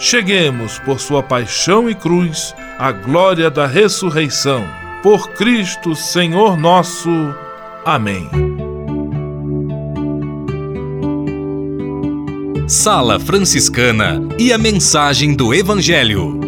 [0.00, 4.66] cheguemos, por sua paixão e cruz, à glória da ressurreição.
[5.02, 7.10] Por Cristo, Senhor nosso.
[7.84, 8.28] Amém.
[12.66, 16.40] Sala Franciscana e a mensagem do Evangelho.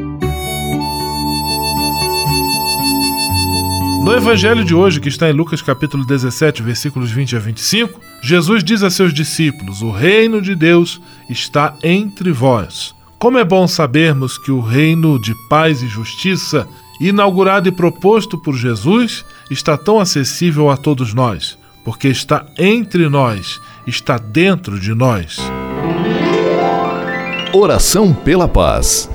[4.02, 8.64] No evangelho de hoje, que está em Lucas capítulo 17, versículos 20 a 25, Jesus
[8.64, 12.96] diz a seus discípulos: O reino de Deus está entre vós.
[13.22, 16.66] Como é bom sabermos que o reino de paz e justiça,
[17.00, 23.60] inaugurado e proposto por Jesus, está tão acessível a todos nós, porque está entre nós,
[23.86, 25.38] está dentro de nós.
[27.54, 29.08] Oração pela paz.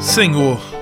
[0.00, 0.81] Senhor,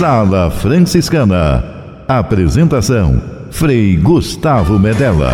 [0.00, 1.62] Sala Franciscana.
[2.08, 5.30] Apresentação: Frei Gustavo Medella.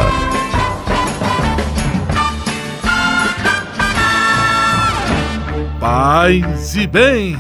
[5.79, 7.39] Paz e bem!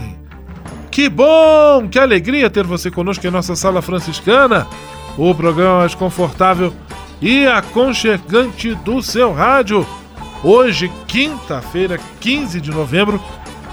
[0.88, 4.64] Que bom, que alegria ter você conosco em nossa Sala Franciscana,
[5.18, 6.72] o programa mais confortável
[7.20, 9.84] e aconchegante do seu rádio.
[10.44, 13.20] Hoje, quinta-feira, 15 de novembro,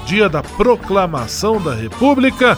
[0.07, 2.57] dia da proclamação da República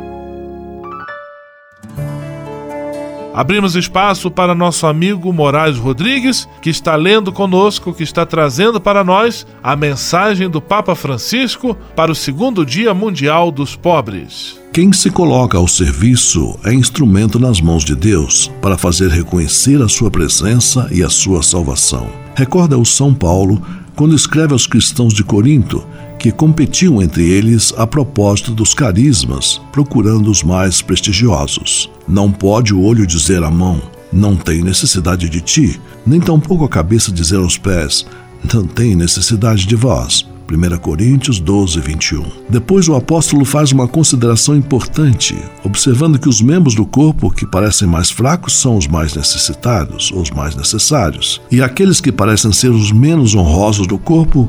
[3.33, 9.05] Abrimos espaço para nosso amigo Moraes Rodrigues, que está lendo conosco, que está trazendo para
[9.05, 14.59] nós a mensagem do Papa Francisco para o segundo Dia Mundial dos Pobres.
[14.73, 19.87] Quem se coloca ao serviço é instrumento nas mãos de Deus para fazer reconhecer a
[19.87, 22.09] sua presença e a sua salvação.
[22.35, 23.61] Recorda o São Paulo
[23.95, 25.85] quando escreve aos cristãos de Corinto
[26.21, 31.89] que competiam entre eles a propósito dos carismas, procurando os mais prestigiosos.
[32.07, 33.81] Não pode o olho dizer à mão,
[34.13, 38.05] não tem necessidade de ti, nem tampouco a cabeça dizer aos pés,
[38.53, 40.29] não tem necessidade de vós.
[40.47, 42.23] 1 Coríntios 12, 21.
[42.47, 47.87] Depois o apóstolo faz uma consideração importante, observando que os membros do corpo que parecem
[47.87, 52.91] mais fracos são os mais necessitados, os mais necessários, e aqueles que parecem ser os
[52.91, 54.47] menos honrosos do corpo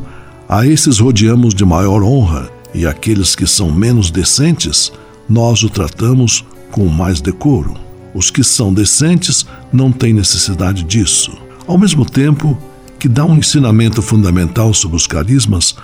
[0.53, 4.93] a esses rodeamos de maior honra, e aqueles que são menos decentes,
[5.27, 7.75] nós o tratamos com mais decoro.
[8.13, 11.33] Os que são decentes não têm necessidade disso.
[11.67, 12.59] Ao mesmo tempo
[12.99, 15.75] que dá um ensinamento fundamental sobre os carismas,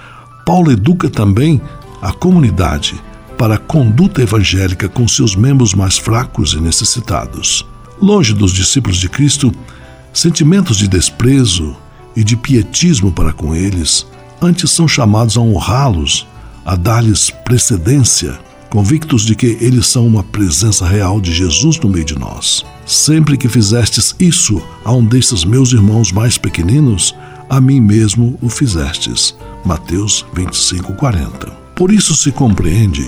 [0.44, 1.62] Paulo educa também
[2.02, 2.94] a comunidade
[3.38, 7.66] para a conduta evangélica com seus membros mais fracos e necessitados.
[8.02, 9.50] Longe dos discípulos de Cristo,
[10.12, 11.74] sentimentos de desprezo
[12.14, 14.06] e de pietismo para com eles
[14.40, 16.26] antes são chamados a honrá-los,
[16.64, 18.38] a dar-lhes precedência,
[18.70, 22.64] convictos de que eles são uma presença real de Jesus no meio de nós.
[22.86, 27.14] Sempre que fizestes isso a um destes meus irmãos mais pequeninos,
[27.48, 29.34] a mim mesmo o fizestes.
[29.64, 31.46] Mateus 25, 40.
[31.74, 33.06] Por isso se compreende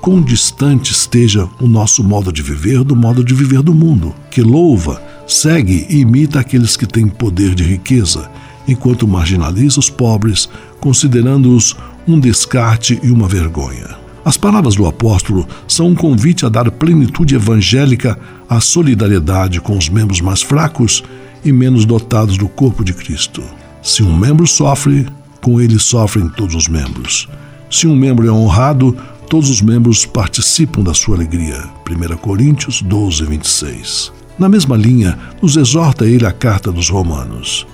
[0.00, 4.42] quão distante esteja o nosso modo de viver do modo de viver do mundo, que
[4.42, 8.30] louva, segue e imita aqueles que têm poder de riqueza
[8.68, 10.48] enquanto marginaliza os pobres,
[10.78, 11.74] considerando-os
[12.06, 13.96] um descarte e uma vergonha.
[14.24, 18.18] As palavras do apóstolo são um convite a dar plenitude evangélica
[18.48, 21.02] à solidariedade com os membros mais fracos
[21.42, 23.42] e menos dotados do corpo de Cristo.
[23.82, 25.06] Se um membro sofre,
[25.40, 27.26] com ele sofrem todos os membros.
[27.70, 28.94] Se um membro é honrado,
[29.30, 31.64] todos os membros participam da sua alegria.
[31.88, 34.12] 1 Coríntios 12, 26.
[34.38, 37.66] Na mesma linha, nos exorta ele a carta dos Romanos.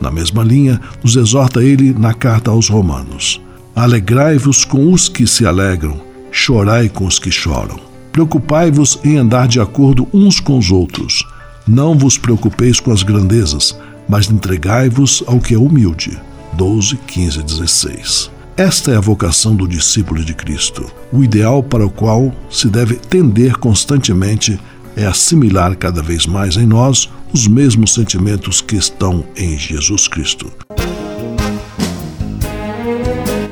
[0.00, 3.40] Na mesma linha, nos exorta ele na carta aos Romanos:
[3.74, 6.00] Alegrai-vos com os que se alegram,
[6.30, 7.78] chorai com os que choram.
[8.12, 11.22] Preocupai-vos em andar de acordo uns com os outros.
[11.66, 13.78] Não vos preocupeis com as grandezas,
[14.08, 16.18] mas entregai-vos ao que é humilde.
[16.54, 18.30] 12, 15 16.
[18.56, 22.94] Esta é a vocação do discípulo de Cristo, o ideal para o qual se deve
[22.94, 24.58] tender constantemente
[24.96, 30.50] é assimilar cada vez mais em nós os mesmos sentimentos que estão em Jesus Cristo.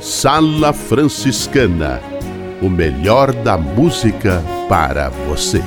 [0.01, 2.01] Sala Franciscana
[2.65, 5.63] o melhor da música para você.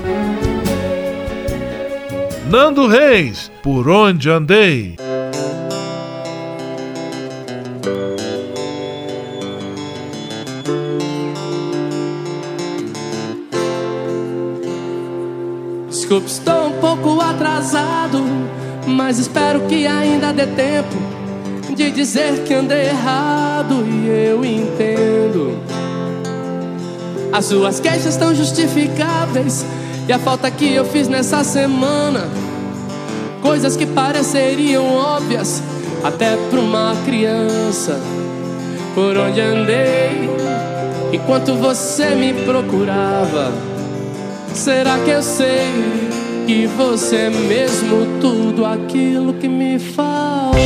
[2.49, 4.95] Nando Reis, por onde andei?
[16.07, 18.23] Desculpe, estou um pouco atrasado,
[18.87, 20.95] mas espero que ainda dê tempo
[21.75, 25.59] de dizer que andei errado e eu entendo.
[27.33, 29.65] As suas queixas estão justificáveis
[30.07, 32.29] e a falta que eu fiz nessa semana,
[33.41, 35.61] coisas que pareceriam óbvias
[36.05, 37.99] até para uma criança.
[38.95, 40.29] Por onde andei
[41.11, 43.76] enquanto você me procurava?
[44.53, 45.71] Será que eu sei
[46.45, 50.57] que você é mesmo tudo aquilo que me faltava?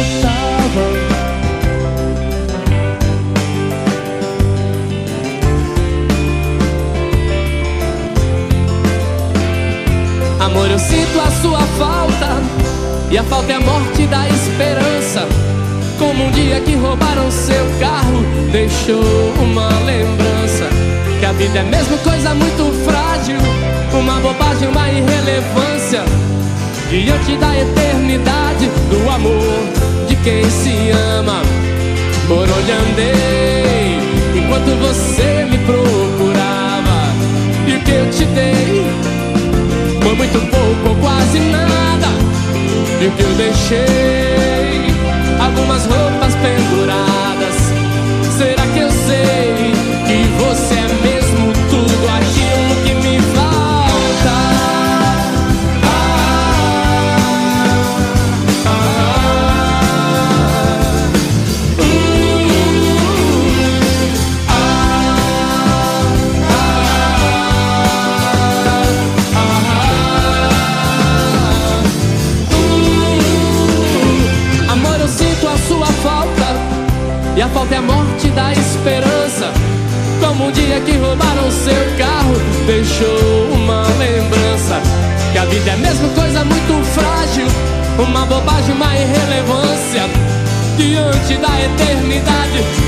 [10.40, 12.62] Amor, eu sinto a sua falta.
[13.12, 15.28] E a falta é a morte da esperança.
[16.00, 19.04] Como um dia que roubaram seu carro, deixou
[19.44, 20.66] uma lembrança.
[21.20, 23.21] Que a vida é mesmo coisa muito frágil,
[24.02, 26.04] uma bobagem, uma irrelevância.
[26.90, 31.42] Diante da eternidade do amor de quem se ama.
[32.28, 34.00] Por onde andei
[34.36, 37.12] enquanto você me procurava.
[37.68, 38.86] E o que eu te dei
[40.02, 42.08] foi muito pouco ou quase nada.
[43.02, 44.92] E o que eu deixei?
[45.40, 46.61] Algumas roupas penduradas.
[77.54, 79.52] Falta é a morte da esperança.
[80.20, 84.82] Como um dia que roubaram seu carro, deixou uma lembrança.
[85.32, 87.48] Que a vida é mesmo coisa muito frágil.
[88.00, 90.04] Uma bobagem, uma irrelevância.
[90.78, 92.81] Diante da eternidade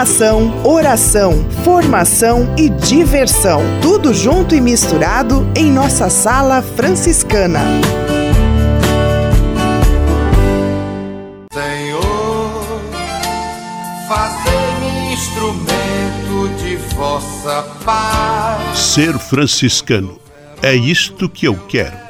[0.00, 3.60] Informação, oração, formação e diversão.
[3.82, 7.60] Tudo junto e misturado em nossa sala franciscana.
[11.52, 12.80] Senhor,
[14.08, 18.78] fazei-me instrumento de vossa paz.
[18.78, 20.18] Ser franciscano.
[20.62, 22.09] É isto que eu quero.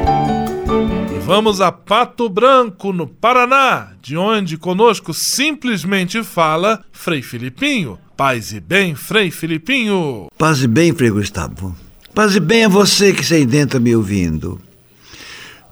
[1.33, 7.97] Vamos a Pato Branco, no Paraná, de onde conosco simplesmente fala Frei Filipinho.
[8.17, 10.27] Paz e bem, Frei Filipinho.
[10.37, 11.73] Paz e bem, Frei Gustavo.
[12.13, 14.59] Paz e bem a você que aí dentro me ouvindo.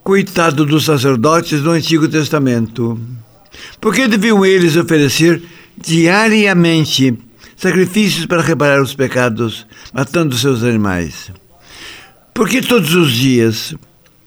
[0.01, 2.97] Coitado dos sacerdotes do Antigo Testamento.
[3.81, 5.43] Por que deviam eles oferecer
[5.77, 7.19] diariamente
[7.57, 11.33] sacrifícios para reparar os pecados, matando seus animais?
[12.33, 13.75] Por que todos os dias?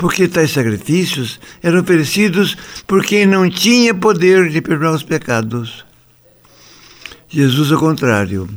[0.02, 2.56] Porque tais sacrifícios eram oferecidos
[2.88, 5.84] por quem não tinha poder de perdoar os pecados.
[7.28, 8.48] Jesus, ao contrário,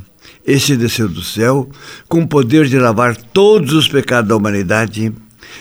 [0.44, 1.70] este desceu do céu
[2.08, 5.12] com o poder de lavar todos os pecados da humanidade,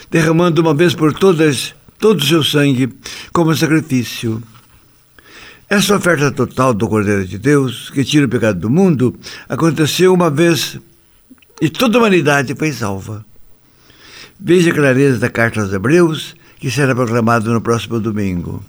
[0.10, 2.92] derramando uma vez por todas todo o seu sangue
[3.32, 4.42] como sacrifício.
[5.70, 9.16] Essa oferta total do Cordeiro de Deus, que tira o pecado do mundo,
[9.48, 10.80] aconteceu uma vez
[11.62, 13.24] e toda a humanidade foi salva.
[14.40, 18.64] Veja a clareza da carta aos Hebreus, que será proclamado no próximo domingo.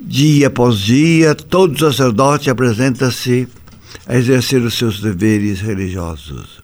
[0.00, 3.46] Dia após dia, todo sacerdote apresenta-se
[4.06, 6.60] a exercer os seus deveres religiosos.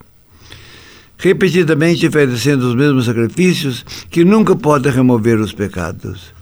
[1.16, 6.32] Repetidamente oferecendo os mesmos sacrifícios que nunca podem remover os pecados.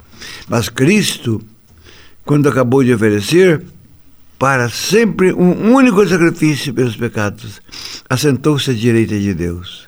[0.49, 1.43] Mas Cristo,
[2.25, 3.63] quando acabou de oferecer
[4.39, 7.61] para sempre um único sacrifício pelos pecados,
[8.09, 9.86] assentou-se à direita de Deus.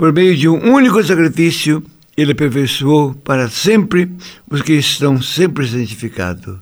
[0.00, 1.84] Por meio de um único sacrifício,
[2.16, 4.10] ele aperfeiçoou para sempre
[4.50, 6.56] os que estão sempre santificados.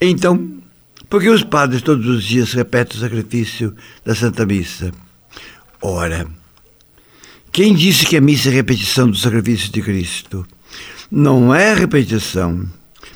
[0.00, 0.62] Então,
[1.10, 3.74] por que os padres todos os dias repetem o sacrifício
[4.04, 4.92] da Santa Missa?
[5.82, 6.28] Ora,
[7.50, 10.46] quem disse que a missa é repetição do sacrifício de Cristo?
[11.10, 12.68] Não é repetição,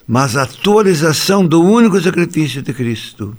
[0.05, 3.39] mas atualização do único sacrifício de Cristo.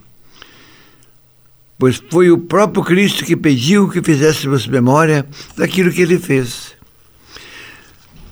[1.79, 6.73] Pois foi o próprio Cristo que pediu que fizéssemos memória daquilo que ele fez.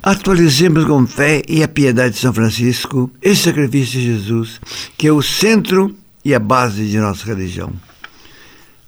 [0.04, 4.60] Atualizemos com fé e a piedade de São Francisco esse sacrifício de Jesus,
[4.98, 7.72] que é o centro e a base de nossa religião.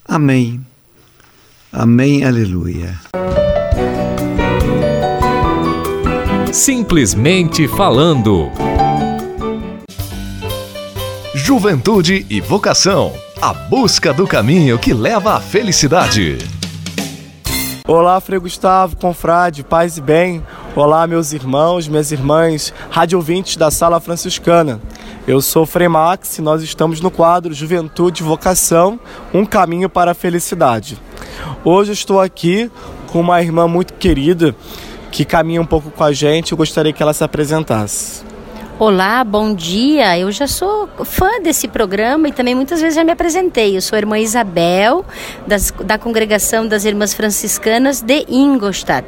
[0.06, 0.60] Amém.
[1.72, 2.26] Amém.
[2.26, 3.00] Aleluia.
[6.52, 8.50] Simplesmente falando.
[11.34, 13.14] Juventude e vocação.
[13.42, 16.40] A busca do caminho que leva à felicidade.
[17.88, 20.46] Olá, Frei Gustavo, confrade, paz e bem.
[20.76, 24.82] Olá, meus irmãos, minhas irmãs, rádio ouvintes da Sala Franciscana.
[25.26, 29.00] Eu sou Frei Max e nós estamos no quadro Juventude e Vocação,
[29.34, 30.98] um caminho para a felicidade.
[31.64, 32.70] Hoje estou aqui
[33.08, 34.54] com uma irmã muito querida
[35.14, 36.52] que caminha um pouco com a gente.
[36.52, 38.29] Eu gostaria que ela se apresentasse.
[38.80, 40.18] Olá, bom dia.
[40.18, 43.76] Eu já sou fã desse programa e também muitas vezes já me apresentei.
[43.76, 45.04] Eu sou a irmã Isabel,
[45.46, 49.06] das, da congregação das Irmãs Franciscanas de Ingolstadt.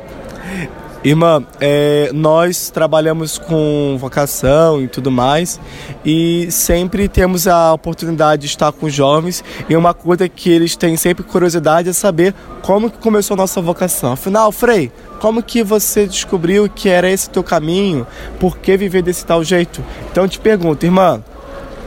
[1.04, 5.60] Irmã, é, nós trabalhamos com vocação e tudo mais
[6.06, 10.96] e sempre temos a oportunidade de estar com jovens e uma coisa que eles têm
[10.96, 14.12] sempre curiosidade é saber como que começou a nossa vocação.
[14.14, 18.06] Afinal, Frei, como que você descobriu que era esse teu caminho?
[18.40, 19.84] Por que viver desse tal jeito?
[20.12, 21.24] Então eu te pergunto, irmã,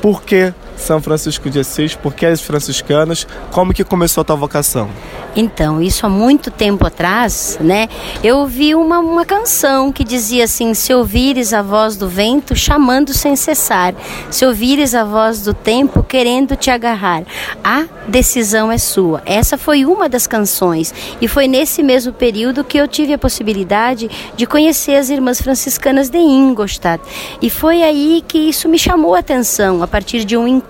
[0.03, 1.95] por que São Francisco de Assis?
[1.95, 3.27] Por que as franciscanas?
[3.51, 4.89] Como que começou a tua vocação?
[5.37, 7.89] Então, isso há muito tempo atrás, né?
[8.23, 13.13] Eu ouvi uma, uma canção que dizia assim: Se ouvires a voz do vento chamando
[13.13, 13.95] sem cessar,
[14.31, 17.25] se ouvires a voz do tempo querendo te agarrar,
[17.65, 19.23] a decisão é sua.
[19.27, 24.09] Essa foi uma das canções e foi nesse mesmo período que eu tive a possibilidade
[24.37, 27.03] de conhecer as irmãs franciscanas de Ingolstadt.
[27.43, 30.64] E foi aí que isso me chamou a atenção, a partir de um encontro,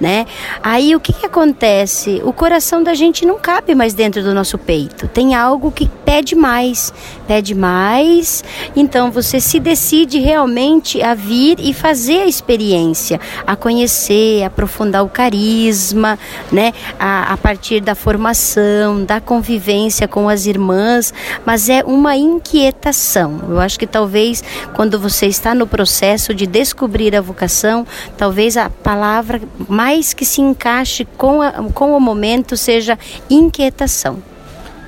[0.00, 0.26] né?
[0.62, 2.22] Aí o que, que acontece?
[2.24, 5.06] O coração da gente não cabe mais dentro do nosso peito.
[5.08, 6.92] Tem algo que pede mais,
[7.26, 8.42] pede mais.
[8.74, 15.04] Então você se decide realmente a vir e fazer a experiência, a conhecer, a aprofundar
[15.04, 16.18] o carisma,
[16.50, 16.72] né?
[16.98, 21.12] A, a partir da formação, da convivência com as irmãs,
[21.44, 23.40] mas é uma inquietação.
[23.48, 24.42] Eu acho que talvez
[24.74, 30.40] quando você está no processo de descobrir a vocação, talvez a palavra mais que se
[30.40, 34.22] encaixe com, a, com o momento seja inquietação.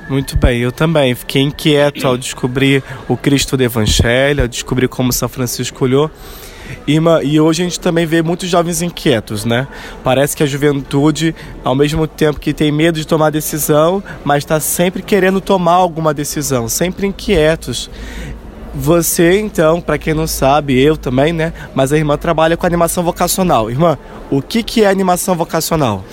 [0.09, 5.13] Muito bem, eu também fiquei inquieto ao descobrir o Cristo do Evangelho, ao descobrir como
[5.13, 6.11] São Francisco olhou.
[6.87, 9.67] Irmã, e hoje a gente também vê muitos jovens inquietos, né?
[10.03, 14.59] Parece que a juventude, ao mesmo tempo que tem medo de tomar decisão, mas está
[14.59, 17.91] sempre querendo tomar alguma decisão, sempre inquietos.
[18.75, 21.53] Você, então, para quem não sabe, eu também, né?
[21.75, 23.71] Mas a irmã trabalha com animação vocacional.
[23.71, 23.99] Irmã,
[24.31, 26.05] o que, que é animação vocacional?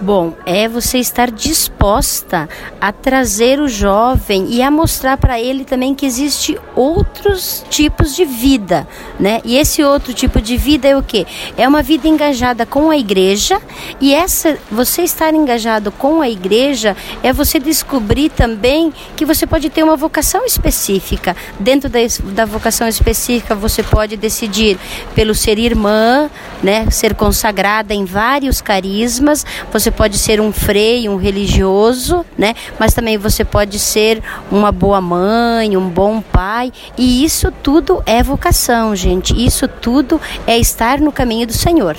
[0.00, 2.48] Bom, é você estar disposta
[2.80, 8.24] a trazer o jovem e a mostrar para ele também que existe outros tipos de
[8.24, 8.86] vida,
[9.18, 9.40] né?
[9.44, 11.26] E esse outro tipo de vida é o que?
[11.56, 13.60] É uma vida engajada com a igreja
[14.00, 19.70] e essa você estar engajado com a igreja é você descobrir também que você pode
[19.70, 21.36] ter uma vocação específica.
[21.58, 22.00] Dentro da,
[22.32, 24.78] da vocação específica você pode decidir
[25.14, 26.28] pelo ser irmã,
[26.62, 26.90] né?
[26.90, 29.46] Ser consagrada em vários carismas.
[29.72, 32.54] Você pode ser um freio, um religioso, né?
[32.78, 36.72] Mas também você pode ser uma boa mãe, um bom pai.
[36.96, 39.34] E isso tudo é vocação, gente.
[39.34, 41.96] Isso tudo é estar no caminho do Senhor.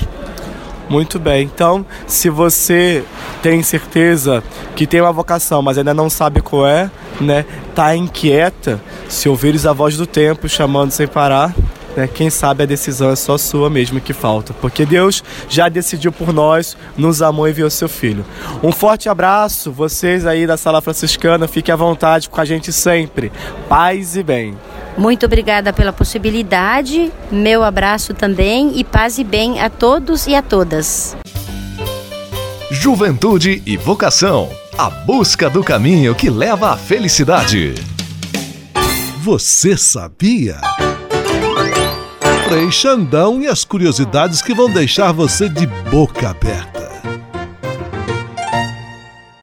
[0.88, 1.44] Muito bem.
[1.44, 3.04] Então, se você
[3.42, 4.44] tem certeza
[4.76, 7.46] que tem uma vocação, mas ainda não sabe qual é, né?
[7.74, 11.56] Tá inquieta, se ouvires a voz do tempo chamando sem parar,
[11.96, 16.12] né, quem sabe a decisão é só sua mesmo que falta, porque Deus já decidiu
[16.12, 18.26] por nós, nos amou e enviou seu Filho.
[18.62, 23.32] Um forte abraço, vocês aí da Sala Franciscana, fiquem à vontade com a gente sempre.
[23.70, 24.58] Paz e bem.
[24.98, 30.42] Muito obrigada pela possibilidade, meu abraço também e paz e bem a todos e a
[30.42, 31.16] todas.
[32.72, 37.76] Juventude e vocação a busca do caminho que leva à felicidade.
[39.22, 40.60] Você sabia?
[42.48, 46.92] Frei Xandão e as curiosidades que vão deixar você de boca aberta.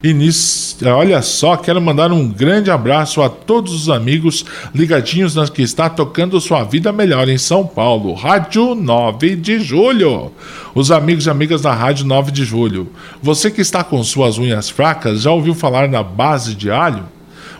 [0.04, 5.62] Início, olha só, quero mandar um grande abraço a todos os amigos ligadinhos nas que
[5.62, 10.30] está tocando sua vida melhor em São Paulo, Rádio 9 de Julho.
[10.72, 12.88] Os amigos e amigas da Rádio 9 de Julho.
[13.20, 17.02] Você que está com suas unhas fracas, já ouviu falar na base de alho?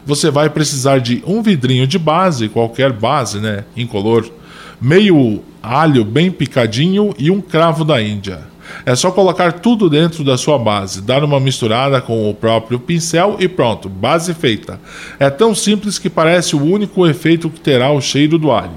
[0.06, 4.28] Você vai precisar de um vidrinho de base, qualquer base, né, incolor,
[4.82, 8.40] meio alho bem picadinho e um cravo da Índia.
[8.84, 13.36] É só colocar tudo dentro da sua base, dar uma misturada com o próprio pincel
[13.38, 14.80] e pronto, base feita.
[15.20, 18.72] É tão simples que parece o único efeito que terá o cheiro do alho,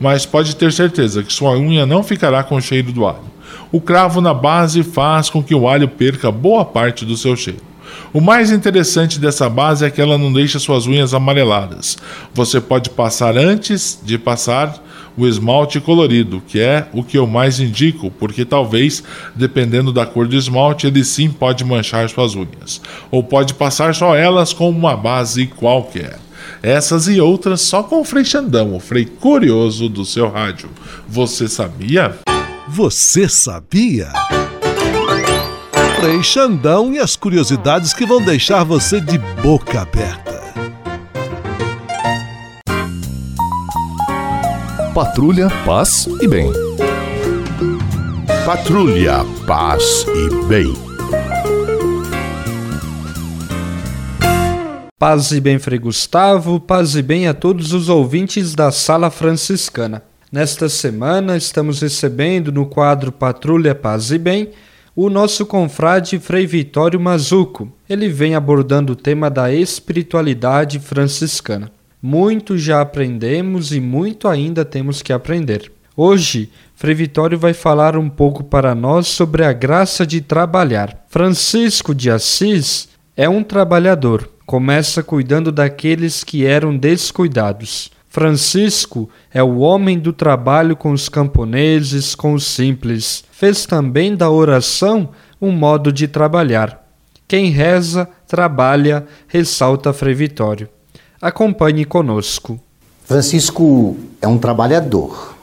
[0.00, 3.30] mas pode ter certeza que sua unha não ficará com o cheiro do alho.
[3.70, 7.60] O cravo na base faz com que o alho perca boa parte do seu cheiro.
[8.14, 11.98] O mais interessante dessa base é que ela não deixa suas unhas amareladas.
[12.32, 14.80] Você pode passar antes de passar
[15.16, 19.02] o esmalte colorido, que é o que eu mais indico, porque talvez,
[19.34, 22.80] dependendo da cor do esmalte, ele sim pode manchar suas unhas.
[23.10, 26.18] Ou pode passar só elas com uma base qualquer.
[26.62, 30.68] Essas e outras só com o Frei Xandão, o Frei Curioso do seu rádio.
[31.08, 32.16] Você sabia?
[32.68, 34.08] Você sabia?
[36.00, 40.39] Frei Xandão e as curiosidades que vão deixar você de boca aberta.
[44.94, 46.50] Patrulha, paz e bem.
[48.44, 50.74] Patrulha, paz e bem.
[54.98, 60.02] Paz e bem, Frei Gustavo, paz e bem a todos os ouvintes da Sala Franciscana.
[60.32, 64.50] Nesta semana estamos recebendo no quadro Patrulha Paz e Bem
[64.96, 67.72] o nosso confrade Frei Vitório Mazuco.
[67.88, 71.70] Ele vem abordando o tema da espiritualidade franciscana.
[72.02, 75.70] Muito já aprendemos e muito ainda temos que aprender.
[75.94, 81.04] Hoje, Frei Vitório vai falar um pouco para nós sobre a graça de trabalhar.
[81.08, 84.30] Francisco de Assis é um trabalhador.
[84.46, 87.90] Começa cuidando daqueles que eram descuidados.
[88.08, 93.22] Francisco é o homem do trabalho com os camponeses, com os simples.
[93.30, 96.82] Fez também da oração um modo de trabalhar.
[97.28, 100.68] Quem reza, trabalha, ressalta Frei Vitório.
[101.22, 102.58] Acompanhe conosco.
[103.04, 105.36] Francisco é um trabalhador.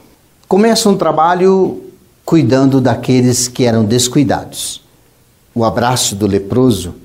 [0.48, 1.84] Começa um trabalho
[2.26, 4.82] cuidando daqueles que eram descuidados.
[5.54, 6.96] O abraço do leproso,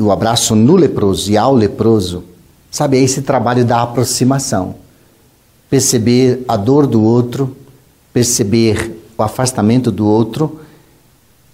[0.00, 2.24] o abraço no leproso e ao leproso,
[2.72, 4.74] sabe, é esse trabalho da aproximação.
[5.70, 7.56] Perceber a dor do outro,
[8.12, 10.60] perceber o afastamento do outro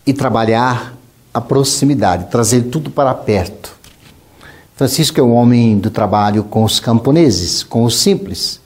[0.07, 0.97] e trabalhar
[1.35, 3.58] a proximidade, trazer tudo para perto.
[4.79, 8.61] Francisco é um homem do trabalho com os camponeses, com os simples.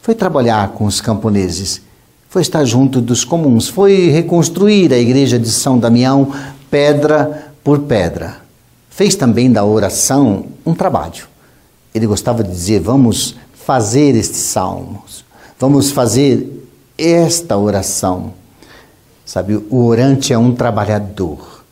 [0.00, 1.82] Foi trabalhar com os camponeses,
[2.28, 6.32] foi estar junto dos comuns, foi reconstruir a igreja de São Damião
[6.70, 8.36] pedra por pedra.
[8.88, 11.26] Fez também da oração um trabalho.
[11.92, 15.24] Ele gostava de dizer: vamos fazer estes salmos,
[15.58, 16.64] vamos fazer
[16.96, 18.34] esta oração.
[19.24, 21.64] Sabe, o orante é um trabalhador.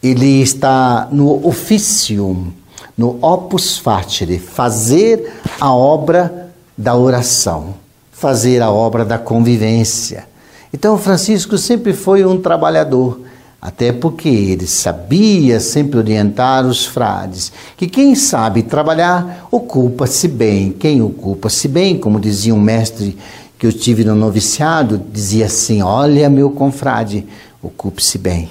[0.00, 2.52] Ele está no ofício
[2.96, 7.74] no opus fatire, fazer a obra da oração,
[8.10, 10.26] fazer a obra da convivência.
[10.72, 13.20] Então, Francisco sempre foi um trabalhador,
[13.60, 20.72] até porque ele sabia sempre orientar os frades, que quem sabe trabalhar ocupa-se bem.
[20.72, 23.16] Quem ocupa-se bem, como dizia um mestre
[23.58, 27.26] que eu tive no noviciado, dizia assim: Olha, meu confrade,
[27.62, 28.50] ocupe-se bem.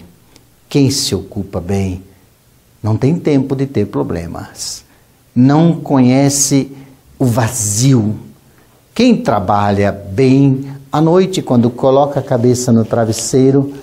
[0.69, 2.01] Quem se ocupa bem
[2.81, 4.83] não tem tempo de ter problemas.
[5.35, 6.71] Não conhece
[7.17, 8.19] o vazio.
[8.93, 13.73] Quem trabalha bem à noite, quando coloca a cabeça no travesseiro,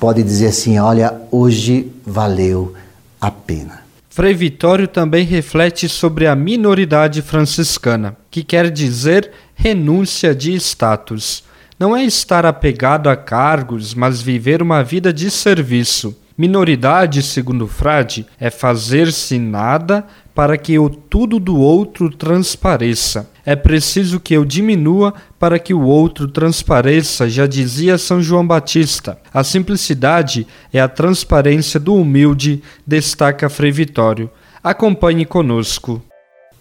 [0.00, 2.74] pode dizer assim: olha, hoje valeu
[3.20, 3.86] a pena.
[4.08, 11.44] Frei Vitório também reflete sobre a minoridade franciscana, que quer dizer renúncia de status.
[11.78, 16.16] Não é estar apegado a cargos, mas viver uma vida de serviço.
[16.38, 23.30] Minoridade, segundo frade, é fazer-se nada para que o tudo do outro transpareça.
[23.42, 29.18] É preciso que eu diminua para que o outro transpareça, já dizia São João Batista.
[29.32, 34.28] A simplicidade é a transparência do humilde, destaca Frei Vitório.
[34.62, 36.02] Acompanhe conosco.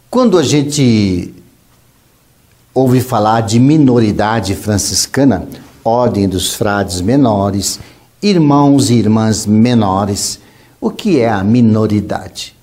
[0.09, 1.33] Quando a gente
[2.73, 5.45] ouve falar de minoridade franciscana,
[5.83, 7.79] ordem dos frades menores,
[8.21, 10.39] irmãos e irmãs menores,
[10.79, 12.55] o que é a minoridade?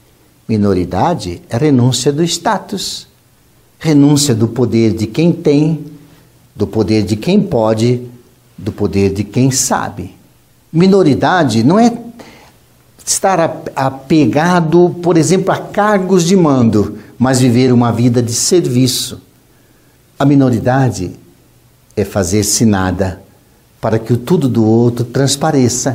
[0.49, 3.07] Minoridade é renúncia do status,
[3.79, 5.85] renúncia do poder de quem tem,
[6.55, 8.07] do poder de quem pode,
[8.57, 10.15] do poder de quem sabe.
[10.73, 11.97] Minoridade não é
[13.05, 13.41] estar
[13.75, 19.21] apegado, por exemplo, a cargos de mando, mas viver uma vida de serviço.
[20.19, 21.13] A minoridade
[21.97, 23.23] é fazer-se nada
[23.83, 25.95] para que o tudo do outro transpareça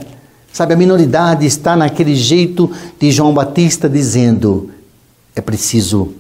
[0.58, 4.72] Sabe, a minoridade está naquele jeito de João Batista dizendo:
[5.36, 6.16] é preciso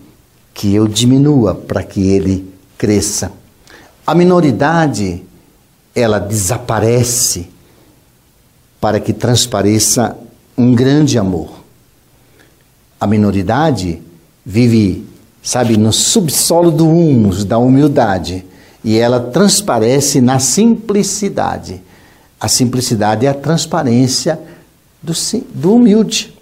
[0.53, 3.32] que eu diminua para que ele cresça.
[4.06, 5.23] A minoridade,
[5.95, 7.49] ela desaparece
[8.80, 10.15] para que transpareça
[10.56, 11.49] um grande amor.
[12.99, 13.99] A minoridade
[14.45, 15.03] vive,
[15.41, 18.45] sabe, no subsolo do humus, da humildade,
[18.84, 21.82] e ela transparece na simplicidade.
[22.40, 24.40] A simplicidade é a transparência
[25.02, 25.13] do,
[25.54, 26.34] do humilde.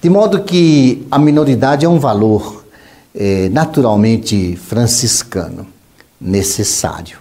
[0.00, 2.64] De modo que a minoridade é um valor
[3.14, 5.66] é, naturalmente franciscano,
[6.20, 7.18] necessário,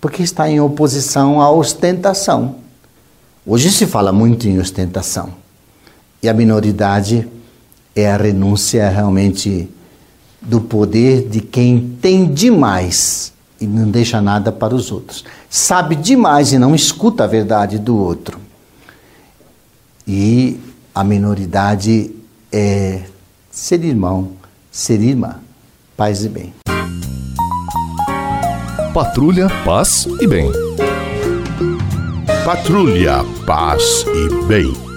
[0.00, 2.56] porque está em oposição à ostentação.
[3.44, 5.30] Hoje se fala muito em ostentação.
[6.22, 7.26] E a minoridade
[7.96, 9.68] é a renúncia realmente
[10.40, 15.24] do poder de quem tem demais e não deixa nada para os outros.
[15.48, 18.38] Sabe demais e não escuta a verdade do outro.
[20.06, 20.58] E
[20.94, 22.14] a minoridade
[22.50, 23.02] é
[23.50, 24.32] ser irmão,
[24.70, 25.36] ser irmã,
[25.96, 26.54] paz e bem.
[28.94, 30.50] Patrulha, paz e bem.
[32.44, 34.89] Patrulha, paz e bem.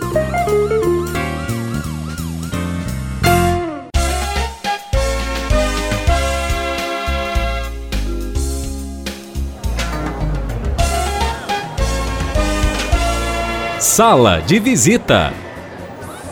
[13.95, 15.31] Sala de visita.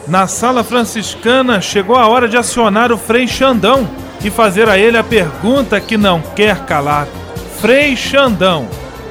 [0.08, 3.88] Na sala franciscana chegou a hora de acionar o Frei Xandão
[4.24, 7.08] e fazer a ele a pergunta que não quer calar.
[7.60, 8.68] Frei Xandão,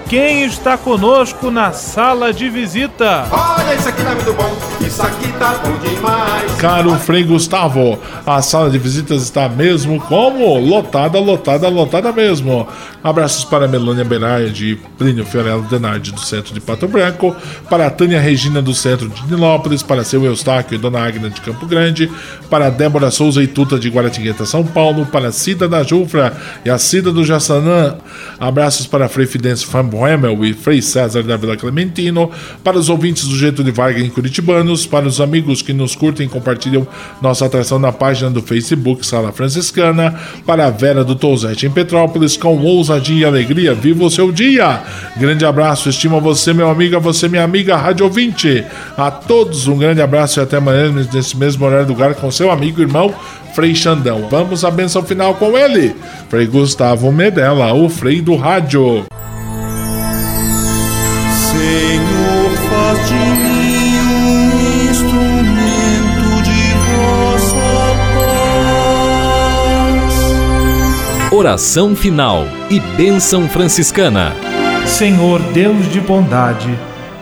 [0.09, 3.25] quem está conosco na sala de visita.
[3.71, 6.53] Olha, isso aqui tá muito bom, isso aqui tá bom demais.
[6.57, 10.59] Caro Frei Gustavo, a sala de visitas está mesmo como?
[10.59, 12.67] Lotada, lotada, lotada mesmo.
[13.03, 17.35] Abraços para Melônia Beraide e Plínio Fiorello Denardi do centro de Pato Branco,
[17.71, 21.41] para a Tânia Regina do centro de Nilópolis, para seu Eustáquio e Dona Agna de
[21.41, 22.11] Campo Grande,
[22.51, 26.37] para a Débora Souza e Tuta de Guaratingueta, São Paulo, para a Cida da Jufra
[26.65, 27.99] e a Cida do Jassanã.
[28.39, 32.31] Abraços para Frei Fidêncio Fambo Hemel e Frei César da Vila Clementino,
[32.65, 36.27] para os ouvintes do Jeito de Vargas em Curitibanos, para os amigos que nos curtem
[36.27, 36.87] e compartilham
[37.21, 42.37] nossa atração na página do Facebook Sala Franciscana, para a Vera do Touzete em Petrópolis,
[42.37, 44.83] com ousadia e alegria, viva o seu dia!
[45.17, 48.65] Grande abraço, estima você, meu amigo, você, minha amiga, Rádio Ouvinte.
[48.97, 52.51] A todos um grande abraço e até amanhã, nesse mesmo horário do lugar, com seu
[52.51, 53.15] amigo e irmão
[53.55, 54.29] Frei Xandão.
[54.31, 55.95] Vamos à benção final com ele,
[56.29, 59.05] Frei Gustavo Medella, o Frei do Rádio.
[61.51, 62.10] Senhor,
[71.41, 74.37] Oração final e bênção franciscana.
[74.85, 76.69] Senhor Deus de bondade,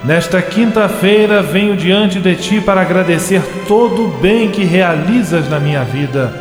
[0.03, 5.85] nesta quinta-feira venho diante de ti para agradecer todo o bem que realizas na minha
[5.85, 6.33] vida.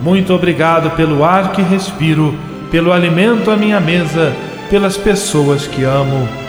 [0.00, 2.38] Muito obrigado pelo ar que respiro,
[2.70, 4.32] pelo alimento à minha mesa,
[4.70, 6.47] pelas pessoas que amo.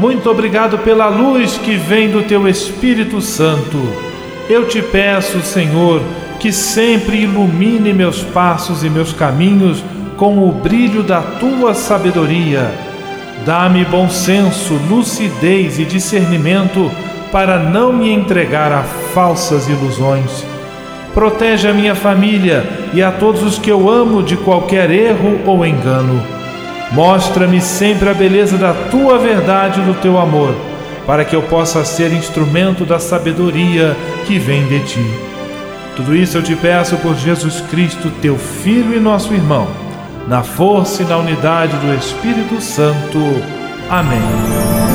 [0.00, 3.76] Muito obrigado pela luz que vem do teu Espírito Santo.
[4.48, 6.00] Eu te peço, Senhor,
[6.38, 9.84] que sempre ilumine meus passos e meus caminhos
[10.16, 12.72] com o brilho da tua sabedoria.
[13.44, 16.90] Dá-me bom senso, lucidez e discernimento
[17.30, 18.82] para não me entregar a
[19.12, 20.46] falsas ilusões.
[21.12, 25.66] Protege a minha família e a todos os que eu amo de qualquer erro ou
[25.66, 26.39] engano.
[26.92, 30.54] Mostra-me sempre a beleza da tua verdade e do teu amor,
[31.06, 35.04] para que eu possa ser instrumento da sabedoria que vem de ti.
[35.94, 39.68] Tudo isso eu te peço por Jesus Cristo, teu Filho e nosso irmão,
[40.26, 43.18] na força e na unidade do Espírito Santo.
[43.88, 44.89] Amém.